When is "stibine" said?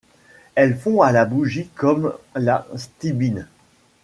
2.75-3.47